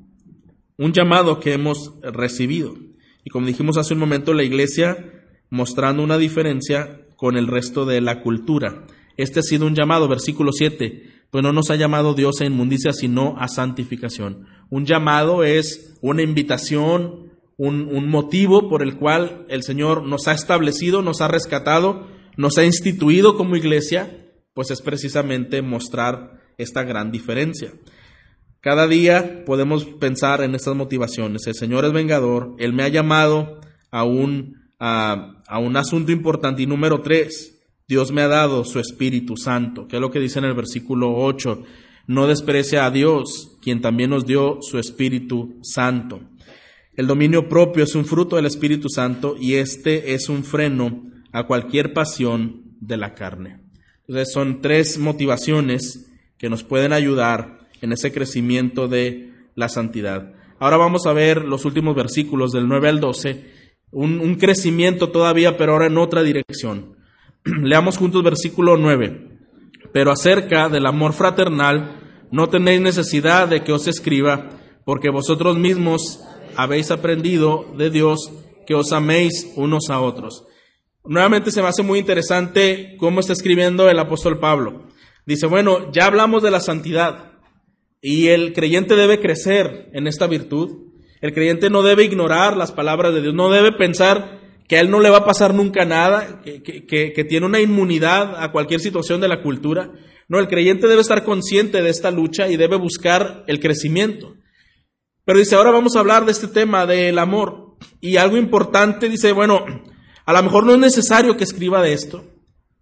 [0.78, 2.76] un llamado que hemos recibido.
[3.24, 5.14] Y como dijimos hace un momento, la iglesia
[5.50, 8.86] mostrando una diferencia con el resto de la cultura.
[9.18, 12.94] Este ha sido un llamado, versículo 7, pues no nos ha llamado Dios a inmundicia,
[12.94, 14.46] sino a santificación.
[14.70, 20.34] Un llamado es una invitación, un, un, motivo por el cual el Señor nos ha
[20.34, 27.12] establecido, nos ha rescatado, nos ha instituido como iglesia, pues es precisamente mostrar esta gran
[27.12, 27.72] diferencia.
[28.60, 31.46] Cada día podemos pensar en estas motivaciones.
[31.48, 36.64] El Señor es vengador, Él me ha llamado a un, a, un asunto importante.
[36.64, 40.40] Y número tres, Dios me ha dado su Espíritu Santo, que es lo que dice
[40.40, 41.64] en el versículo 8.
[42.08, 46.22] No desprecia a Dios, quien también nos dio su Espíritu Santo.
[46.96, 51.46] El dominio propio es un fruto del Espíritu Santo y este es un freno a
[51.46, 53.62] cualquier pasión de la carne.
[54.08, 56.07] Entonces son tres motivaciones
[56.38, 60.34] que nos pueden ayudar en ese crecimiento de la santidad.
[60.60, 63.46] Ahora vamos a ver los últimos versículos del 9 al 12,
[63.92, 66.98] un, crecimiento todavía, pero ahora en otra dirección.
[67.44, 69.38] Leamos juntos versículo 9.
[69.94, 74.50] Pero acerca del amor fraternal, no tenéis necesidad de que os escriba,
[74.84, 76.20] porque vosotros mismos
[76.56, 78.32] habéis aprendido de Dios
[78.66, 80.46] que os améis unos a otros.
[81.06, 84.88] Nuevamente se me hace muy interesante cómo está escribiendo el apóstol Pablo.
[85.28, 87.34] Dice, bueno, ya hablamos de la santidad
[88.02, 90.88] y el creyente debe crecer en esta virtud.
[91.20, 94.90] El creyente no debe ignorar las palabras de Dios, no debe pensar que a él
[94.90, 99.20] no le va a pasar nunca nada, que, que, tiene una inmunidad a cualquier situación
[99.20, 99.92] de la cultura.
[100.30, 104.36] No, el creyente debe estar consciente de esta lucha y debe buscar el crecimiento.
[105.26, 107.76] Pero dice, ahora vamos a hablar de este tema del amor.
[108.00, 109.66] Y algo importante, dice, bueno,
[110.26, 112.24] a lo mejor no es necesario que escriba de esto,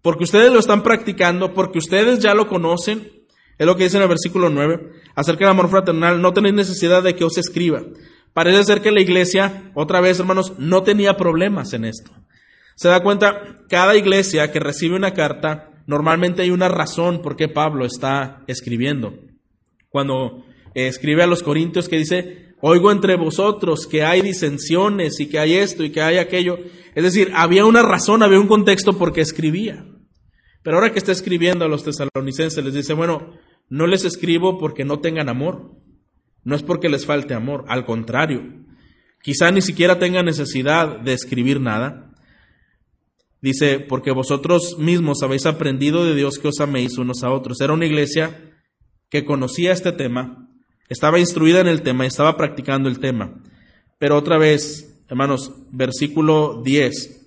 [0.06, 3.10] porque ustedes lo están practicando, porque ustedes ya lo conocen.
[3.58, 7.02] Es lo que dice en el versículo 9, acerca del amor fraternal, no tenéis necesidad
[7.02, 7.82] de que os escriba.
[8.32, 12.12] Parece ser que la iglesia, otra vez hermanos, no tenía problemas en esto.
[12.76, 17.48] Se da cuenta, cada iglesia que recibe una carta, normalmente hay una razón por qué
[17.48, 19.12] Pablo está escribiendo.
[19.88, 25.40] Cuando escribe a los corintios que dice, oigo entre vosotros que hay disensiones y que
[25.40, 26.58] hay esto y que hay aquello.
[26.94, 29.84] Es decir, había una razón, había un contexto por qué escribía.
[30.66, 33.34] Pero ahora que está escribiendo a los tesalonicenses, les dice, bueno,
[33.68, 35.70] no les escribo porque no tengan amor.
[36.42, 38.42] No es porque les falte amor, al contrario.
[39.22, 42.12] Quizá ni siquiera tengan necesidad de escribir nada.
[43.40, 47.60] Dice, porque vosotros mismos habéis aprendido de Dios que os améis unos a otros.
[47.60, 48.52] Era una iglesia
[49.08, 50.50] que conocía este tema,
[50.88, 53.40] estaba instruida en el tema estaba practicando el tema.
[54.00, 57.25] Pero otra vez, hermanos, versículo 10.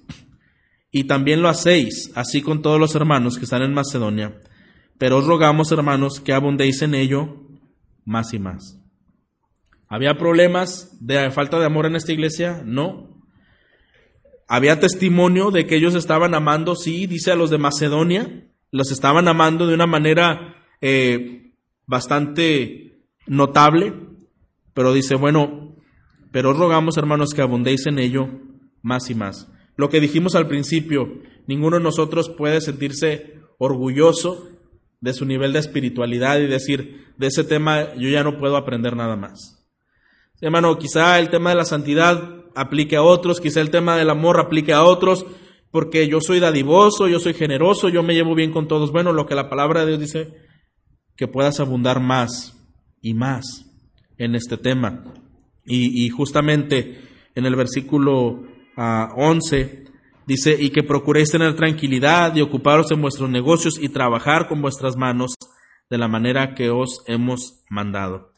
[0.91, 4.39] Y también lo hacéis, así con todos los hermanos que están en Macedonia.
[4.97, 7.43] Pero os rogamos, hermanos, que abundéis en ello
[8.05, 8.79] más y más.
[9.87, 12.61] ¿Había problemas de falta de amor en esta iglesia?
[12.65, 13.21] No.
[14.47, 19.27] Había testimonio de que ellos estaban amando, sí, dice a los de Macedonia, los estaban
[19.27, 21.53] amando de una manera eh,
[21.85, 23.93] bastante notable,
[24.73, 25.75] pero dice, bueno,
[26.31, 28.29] pero rogamos hermanos que abundéis en ello
[28.81, 29.51] más y más.
[29.79, 34.49] Lo que dijimos al principio, ninguno de nosotros puede sentirse orgulloso
[34.99, 38.97] de su nivel de espiritualidad y decir, de ese tema yo ya no puedo aprender
[38.97, 39.65] nada más.
[40.41, 44.41] Hermano, quizá el tema de la santidad aplique a otros, quizá el tema del amor
[44.41, 45.25] aplique a otros,
[45.71, 48.91] porque yo soy dadivoso, yo soy generoso, yo me llevo bien con todos.
[48.91, 50.33] Bueno, lo que la palabra de Dios dice,
[51.15, 52.53] que puedas abundar más
[53.01, 53.65] y más
[54.17, 55.05] en este tema.
[55.65, 56.99] Y, justamente
[57.33, 58.43] en el versículo
[58.79, 59.91] 11 ah,
[60.25, 64.95] dice, y que procuréis tener tranquilidad y ocuparos en vuestros negocios y trabajar con vuestras
[64.95, 65.33] manos
[65.89, 68.33] de la manera que os hemos mandado.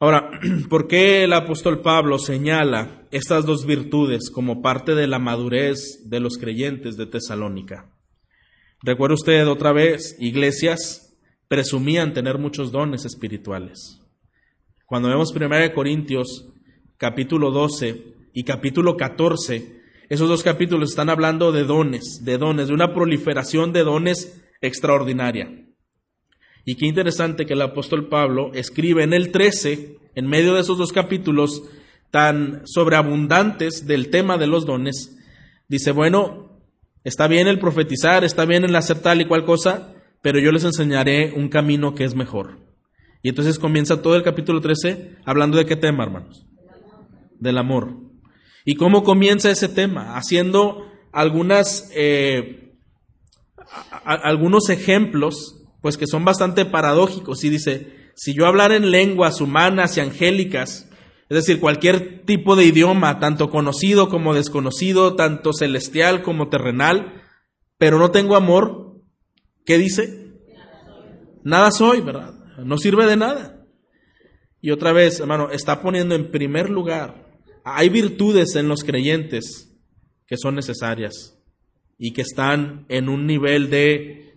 [0.00, 0.30] Ahora,
[0.70, 6.20] ¿por qué el apóstol Pablo señala estas dos virtudes como parte de la madurez de
[6.20, 7.90] los creyentes de Tesalónica?
[8.82, 11.16] Recuerda usted otra vez, iglesias
[11.48, 14.00] presumían tener muchos dones espirituales.
[14.86, 16.48] Cuando vemos 1 Corintios
[16.96, 22.74] capítulo 12 y capítulo 14, esos dos capítulos están hablando de dones, de dones, de
[22.74, 25.66] una proliferación de dones extraordinaria.
[26.64, 30.76] Y qué interesante que el apóstol Pablo escribe en el 13, en medio de esos
[30.76, 31.62] dos capítulos
[32.10, 35.16] tan sobreabundantes del tema de los dones,
[35.68, 36.60] dice, bueno,
[37.04, 40.64] está bien el profetizar, está bien el hacer tal y cual cosa, pero yo les
[40.64, 42.58] enseñaré un camino que es mejor.
[43.22, 46.46] Y entonces comienza todo el capítulo 13 hablando de qué tema, hermanos?
[47.38, 48.13] Del amor.
[48.64, 50.16] ¿Y cómo comienza ese tema?
[50.16, 52.74] Haciendo algunas, eh,
[54.04, 57.44] algunos ejemplos pues que son bastante paradójicos.
[57.44, 60.88] Y dice, si yo hablara en lenguas humanas y angélicas,
[61.28, 67.22] es decir, cualquier tipo de idioma, tanto conocido como desconocido, tanto celestial como terrenal,
[67.76, 69.02] pero no tengo amor,
[69.66, 70.24] ¿qué dice?
[71.44, 72.34] nada soy, ¿verdad?
[72.64, 73.66] No sirve de nada.
[74.60, 77.23] Y otra vez, hermano, está poniendo en primer lugar,
[77.64, 79.74] hay virtudes en los creyentes
[80.26, 81.36] que son necesarias
[81.98, 84.34] y que están en un nivel de,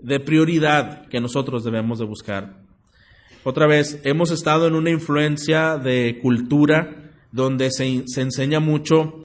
[0.00, 2.64] de prioridad que nosotros debemos de buscar.
[3.44, 9.22] Otra vez, hemos estado en una influencia de cultura donde se, se enseña mucho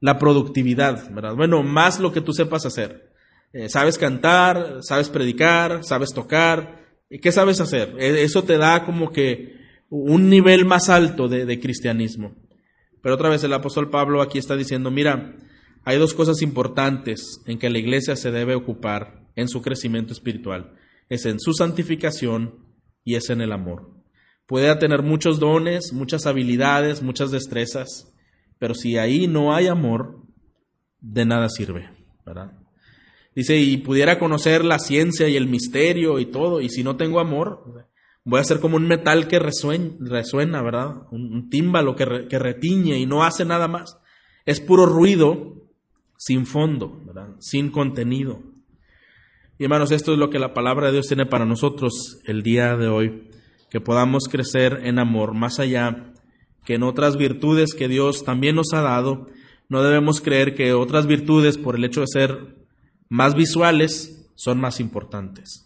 [0.00, 1.34] la productividad, ¿verdad?
[1.34, 3.10] Bueno, más lo que tú sepas hacer.
[3.54, 6.84] Eh, sabes cantar, sabes predicar, sabes tocar.
[7.08, 7.94] ¿Qué sabes hacer?
[7.98, 9.63] E, eso te da como que
[9.96, 12.34] un nivel más alto de, cristianismo.
[13.00, 15.36] Pero otra vez el apóstol Pablo aquí está diciendo, mira,
[15.84, 20.74] hay dos cosas importantes en que la iglesia se debe ocupar en su crecimiento espiritual.
[21.08, 22.66] Es en su santificación
[23.04, 23.92] y es en el amor.
[24.46, 28.12] Puede tener muchos dones, muchas habilidades, muchas destrezas,
[28.58, 30.22] pero si ahí no hay amor,
[31.00, 31.88] de nada sirve.
[33.36, 37.20] Dice, y pudiera conocer la ciencia y el misterio y todo, y si no tengo
[37.20, 37.86] amor,
[38.24, 41.06] voy a ser como un metal que resuena, ¿verdad?
[41.10, 43.98] Un, tímbalo que, que, retiñe y no hace nada más.
[44.46, 45.68] Es puro ruido
[46.16, 47.36] sin fondo, ¿verdad?
[47.40, 48.42] Sin contenido.
[49.58, 52.76] Y hermanos, esto es lo que la palabra de Dios tiene para nosotros el día
[52.76, 53.30] de hoy,
[53.70, 56.10] que podamos crecer en amor más allá
[56.64, 59.26] que en otras virtudes que Dios también nos ha dado.
[59.68, 62.56] No debemos creer que otras virtudes, por el hecho de ser
[63.08, 65.63] más visuales son más importantes.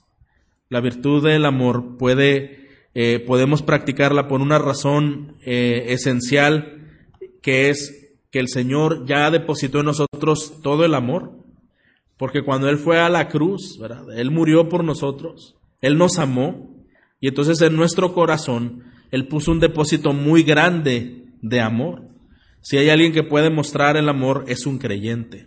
[0.68, 6.86] La virtud del amor puede, eh, podemos practicarla por una razón eh, esencial,
[7.42, 11.32] que es que el Señor ya depositó en nosotros todo el amor,
[12.16, 13.78] porque cuando Él fue a la cruz,
[14.14, 16.76] Él murió por nosotros, Él nos amó,
[17.20, 22.02] y entonces en nuestro corazón Él puso un depósito muy grande de amor.
[22.60, 25.46] Si hay alguien que puede mostrar el amor, es un creyente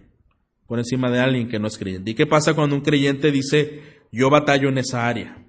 [0.71, 2.11] por encima de alguien que no es creyente.
[2.11, 3.81] ¿Y qué pasa cuando un creyente dice,
[4.11, 5.45] yo batallo en esa área?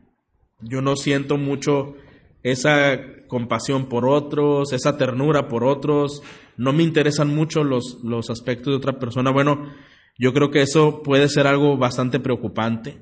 [0.61, 1.95] Yo no siento mucho
[2.43, 6.23] esa compasión por otros, esa ternura por otros,
[6.57, 9.31] no me interesan mucho los, los aspectos de otra persona.
[9.31, 9.73] Bueno,
[10.19, 13.01] yo creo que eso puede ser algo bastante preocupante.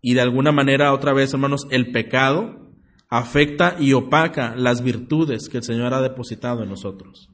[0.00, 2.72] Y de alguna manera, otra vez, hermanos, el pecado
[3.08, 7.28] afecta y opaca las virtudes que el Señor ha depositado en nosotros.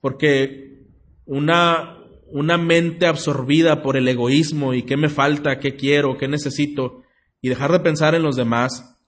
[0.00, 0.86] Porque
[1.26, 1.98] una,
[2.32, 7.02] una mente absorbida por el egoísmo y qué me falta, qué quiero, qué necesito,
[7.40, 8.98] y dejar de pensar en los demás,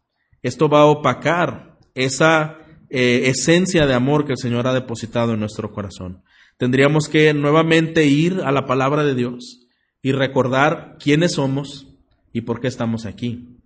[0.42, 2.58] esto va a opacar esa
[2.90, 6.22] eh, esencia de amor que el Señor ha depositado en nuestro corazón.
[6.58, 9.66] Tendríamos que nuevamente ir a la palabra de Dios
[10.02, 11.86] y recordar quiénes somos
[12.32, 13.58] y por qué estamos aquí.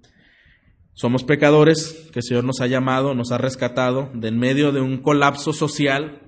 [0.93, 4.81] Somos pecadores que el Señor nos ha llamado, nos ha rescatado de en medio de
[4.81, 6.26] un colapso social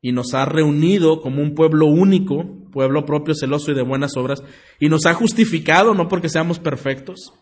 [0.00, 4.42] y nos ha reunido como un pueblo único, pueblo propio, celoso y de buenas obras,
[4.78, 7.32] y nos ha justificado no porque seamos perfectos,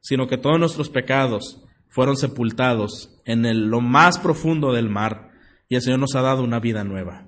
[0.00, 5.30] sino que todos nuestros pecados fueron sepultados en lo más profundo del mar,
[5.68, 7.26] y el Señor nos ha dado una vida nueva.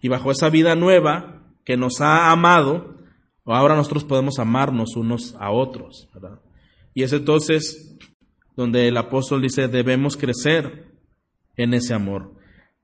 [0.00, 2.96] Y bajo esa vida nueva que nos ha amado,
[3.44, 6.08] ahora nosotros podemos amarnos unos a otros.
[6.94, 7.98] Y es entonces
[8.56, 10.92] donde el apóstol dice, debemos crecer
[11.56, 12.34] en ese amor.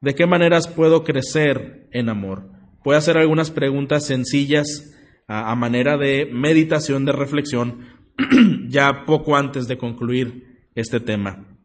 [0.01, 2.51] ¿De qué maneras puedo crecer en amor?
[2.85, 4.95] Voy a hacer algunas preguntas sencillas
[5.27, 7.81] a, manera de meditación, de reflexión,
[8.69, 11.59] ya poco antes de concluir este tema.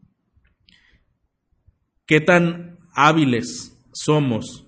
[2.07, 4.65] ¿Qué tan hábiles somos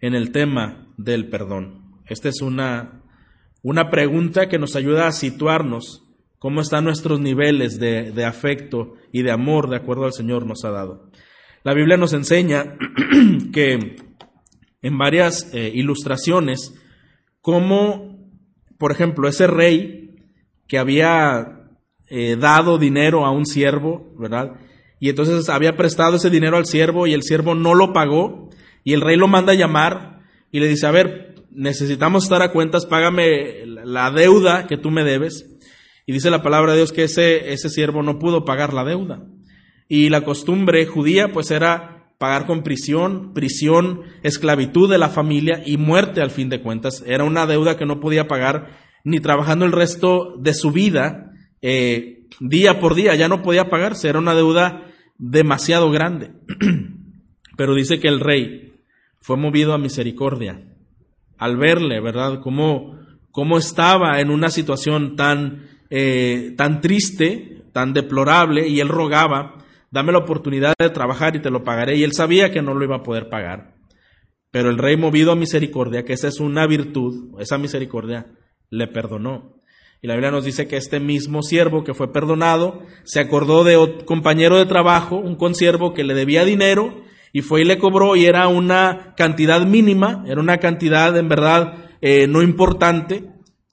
[0.00, 2.00] en el tema del perdón?
[2.06, 3.02] Esta es una,
[3.62, 6.04] una pregunta que nos ayuda a situarnos
[6.38, 10.64] cómo están nuestros niveles de, de afecto y de amor de acuerdo al Señor nos
[10.64, 11.10] ha dado.
[11.64, 12.76] La Biblia nos enseña
[13.52, 13.96] que
[14.82, 16.74] en varias eh, ilustraciones,
[17.40, 18.30] como,
[18.78, 20.16] por ejemplo, ese rey
[20.66, 21.68] que había
[22.08, 24.52] eh, dado dinero a un siervo, ¿verdad?
[25.00, 28.50] Y entonces había prestado ese dinero al siervo y el siervo no lo pagó
[28.84, 32.52] y el rey lo manda a llamar y le dice, a ver, necesitamos estar a
[32.52, 35.58] cuentas, págame la deuda que tú me debes.
[36.06, 39.26] Y dice la palabra de Dios que ese, ese siervo no pudo pagar la deuda.
[39.88, 45.76] Y la costumbre judía pues era pagar con prisión, prisión, esclavitud de la familia y
[45.76, 47.02] muerte al fin de cuentas.
[47.06, 51.32] Era una deuda que no podía pagar ni trabajando el resto de su vida,
[51.62, 54.84] eh, día por día, ya no podía pagarse, era una deuda
[55.16, 56.32] demasiado grande.
[57.56, 58.74] Pero dice que el rey
[59.20, 60.64] fue movido a misericordia
[61.38, 62.40] al verle, ¿verdad?
[62.40, 62.98] Cómo,
[63.30, 69.57] cómo estaba en una situación tan, eh, tan triste, tan deplorable, y él rogaba
[69.90, 71.96] dame la oportunidad de trabajar y te lo pagaré.
[71.96, 73.74] Y él sabía que no lo iba a poder pagar.
[74.50, 78.26] Pero el rey movido a misericordia, que esa es una virtud, esa misericordia,
[78.70, 79.58] le perdonó.
[80.00, 83.76] Y la Biblia nos dice que este mismo siervo que fue perdonado se acordó de
[83.76, 88.14] un compañero de trabajo, un consiervo que le debía dinero y fue y le cobró
[88.14, 93.24] y era una cantidad mínima, era una cantidad en verdad eh, no importante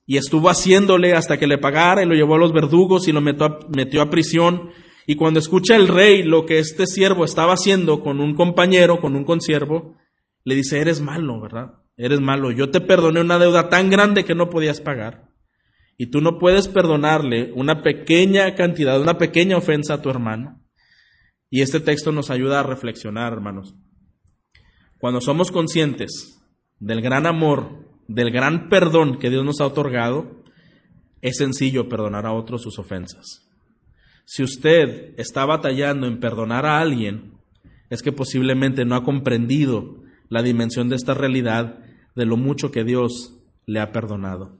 [0.07, 3.22] y estuvo haciéndole hasta que le pagara y lo llevó a los verdugos y lo
[3.22, 4.72] metió a, metió a prisión.
[5.08, 9.16] Y cuando escucha el rey lo que este siervo estaba haciendo con un compañero, con
[9.16, 9.95] un consiervo,
[10.43, 11.74] le dice, eres malo, ¿verdad?
[11.97, 12.51] Eres malo.
[12.51, 15.30] Yo te perdoné una deuda tan grande que no podías pagar.
[15.97, 20.62] Y tú no puedes perdonarle una pequeña cantidad, una pequeña ofensa a tu hermano.
[21.49, 23.76] Y este texto nos ayuda a reflexionar, hermanos.
[24.99, 26.41] Cuando somos conscientes
[26.80, 30.43] del gran amor, del gran perdón que Dios nos ha otorgado,
[31.22, 33.45] es sencillo perdonar a otros sus ofensas.
[34.26, 37.34] Si usted está batallando en perdonar a alguien,
[37.90, 41.80] es que posiblemente no ha comprendido la dimensión de esta realidad
[42.16, 44.58] de lo mucho que Dios le ha perdonado.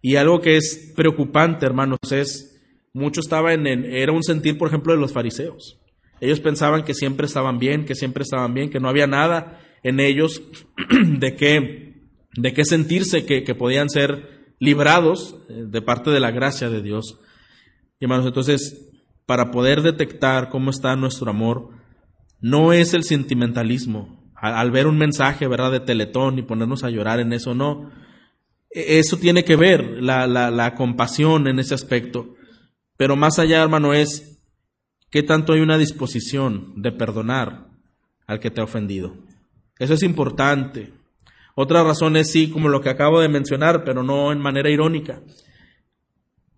[0.00, 2.60] Y algo que es preocupante, hermanos, es,
[2.92, 5.80] mucho estaba en, era un sentir, por ejemplo, de los fariseos.
[6.20, 10.00] Ellos pensaban que siempre estaban bien, que siempre estaban bien, que no había nada en
[10.00, 10.42] ellos
[11.18, 12.02] de qué,
[12.36, 17.18] de sentirse, que, que podían ser librados eh, de parte de la gracia de Dios.
[18.00, 18.83] Hermanos, entonces,
[19.26, 21.70] para poder detectar cómo está nuestro amor,
[22.40, 24.22] no es el sentimentalismo.
[24.34, 27.90] Al, ver un mensaje, ¿verdad?, de Teletón y ponernos a llorar en eso, no
[28.70, 32.34] e-, eso tiene que ver, la, la, la compasión en ese aspecto.
[32.96, 34.42] Pero más allá, hermano, es
[35.10, 37.68] qué tanto hay una disposición de perdonar
[38.26, 39.14] al que te ha ofendido.
[39.78, 40.92] Eso es importante.
[41.54, 45.22] Otra razón es sí, como lo que acabo de mencionar, pero no en manera irónica.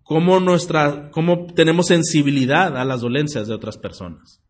[0.07, 4.41] Cómo, nuestra, cómo tenemos sensibilidad a las dolencias de otras personas.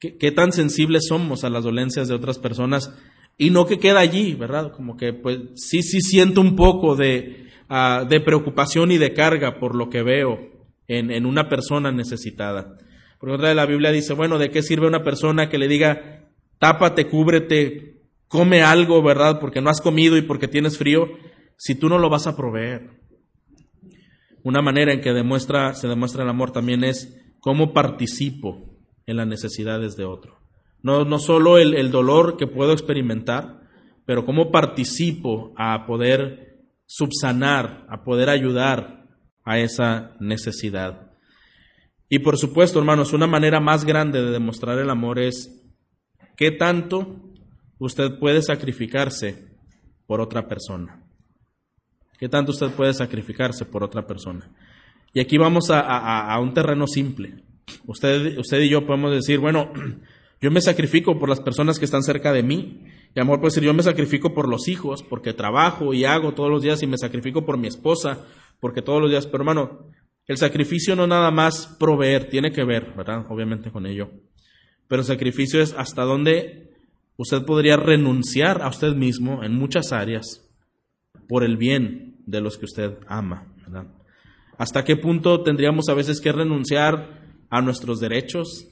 [0.00, 2.94] ¿Qué, ¿Qué, tan sensibles somos a las dolencias de otras personas
[3.36, 4.72] y no que queda allí, ¿verdad?
[4.72, 9.58] Como que pues sí, sí siento un poco de, uh, de preocupación y de carga
[9.58, 10.38] por lo que veo
[10.86, 12.78] en, en una persona necesitada.
[13.20, 16.30] Por otra de la Biblia dice, bueno, ¿de qué sirve una persona que le diga,
[16.58, 19.38] tápate, cúbrete, come algo, ¿verdad?
[19.38, 21.08] Porque no has comido y porque tienes frío,
[21.56, 22.98] si tú no lo vas a proveer.
[24.48, 29.26] Una manera en que demuestra, se demuestra el amor también es cómo participo en las
[29.26, 30.38] necesidades de otro.
[30.80, 33.60] No, no solo el, el dolor que puedo experimentar,
[34.06, 39.04] pero cómo participo a poder subsanar, a poder ayudar
[39.44, 41.12] a esa necesidad.
[42.08, 45.62] Y por supuesto, hermanos, una manera más grande de demostrar el amor es
[46.38, 47.34] qué tanto
[47.78, 49.58] usted puede sacrificarse
[50.06, 50.97] por otra persona.
[52.18, 54.50] ¿Qué tanto usted puede sacrificarse por otra persona?
[55.14, 57.44] Y aquí vamos a, a, a un terreno simple.
[57.86, 59.72] Usted, usted y yo podemos decir, bueno,
[60.40, 62.84] yo me sacrifico por las personas que están cerca de mí.
[63.14, 66.50] Y amor puede decir, yo me sacrifico por los hijos, porque trabajo y hago todos
[66.50, 68.26] los días y me sacrifico por mi esposa,
[68.60, 69.90] porque todos los días, pero hermano,
[70.26, 73.24] el sacrificio no nada más proveer, tiene que ver, ¿verdad?
[73.30, 74.10] Obviamente con ello.
[74.88, 76.74] Pero el sacrificio es hasta dónde
[77.16, 80.44] usted podría renunciar a usted mismo en muchas áreas
[81.28, 83.46] por el bien de los que usted ama.
[84.58, 88.66] ¿Hasta qué punto tendríamos a veces que renunciar a nuestros derechos,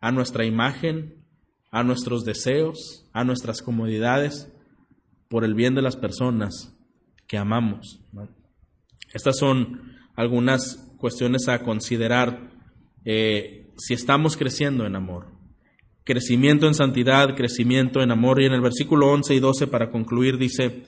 [0.00, 1.24] a nuestra imagen,
[1.70, 4.48] a nuestros deseos, a nuestras comodidades,
[5.28, 6.76] por el bien de las personas
[7.26, 8.00] que amamos.
[9.14, 12.50] Estas son algunas cuestiones a considerar
[13.04, 15.28] eh, si estamos creciendo en amor.
[16.04, 18.42] Crecimiento en santidad, crecimiento en amor.
[18.42, 20.84] Y en el versículo 11 y 12, para concluir, dice,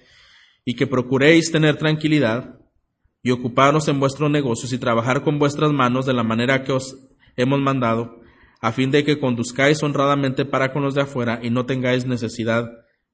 [0.64, 2.58] y que procuréis tener tranquilidad
[3.22, 6.96] y ocuparos en vuestros negocios y trabajar con vuestras manos de la manera que os
[7.36, 8.20] hemos mandado,
[8.60, 12.70] a fin de que conduzcáis honradamente para con los de afuera y no tengáis necesidad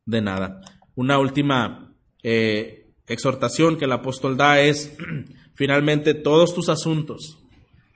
[0.06, 0.60] de nada.
[0.94, 4.96] Una última eh, exhortación que el apóstol da es,
[5.54, 7.38] finalmente, todos tus asuntos,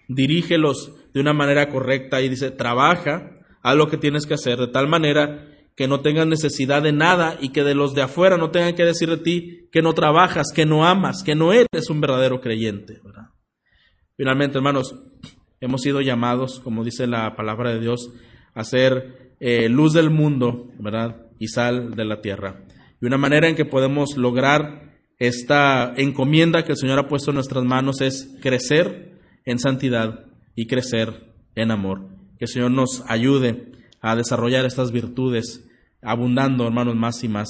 [0.08, 4.68] dirígelos de una manera correcta y dice, trabaja, haz lo que tienes que hacer de
[4.68, 8.50] tal manera que no tengas necesidad de nada y que de los de afuera no
[8.50, 12.00] tengan que decir de ti que no trabajas, que no amas, que no eres un
[12.00, 13.00] verdadero creyente.
[13.04, 13.30] ¿verdad?
[14.16, 14.94] Finalmente, hermanos,
[15.60, 18.12] hemos sido llamados, como dice la palabra de Dios,
[18.54, 21.26] a ser eh, luz del mundo, ¿verdad?
[21.38, 22.64] Y sal de la tierra.
[23.00, 27.36] Y una manera en que podemos lograr esta encomienda que el Señor ha puesto en
[27.36, 32.08] nuestras manos es crecer en santidad y crecer en amor.
[32.38, 33.72] Que el Señor nos ayude
[34.04, 35.66] a desarrollar estas virtudes,
[36.02, 37.42] abundando, hermanos, más y más.